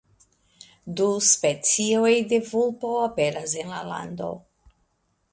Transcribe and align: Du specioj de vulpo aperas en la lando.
Du 0.99 1.09
specioj 1.25 2.13
de 2.31 2.39
vulpo 2.47 2.93
aperas 3.01 3.53
en 3.65 3.69
la 3.75 3.83
lando. 3.91 4.31